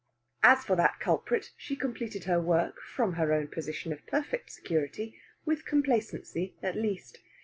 As 0.41 0.65
for 0.65 0.75
that 0.77 0.99
culprit, 0.99 1.51
she 1.57 1.75
completed 1.75 2.23
her 2.23 2.41
work, 2.41 2.79
from 2.81 3.13
her 3.13 3.31
own 3.31 3.47
position 3.49 3.93
of 3.93 4.03
perfect 4.07 4.49
security, 4.49 5.21
with 5.45 5.63
complacency 5.63 6.55
at 6.63 6.75
least. 6.75 7.19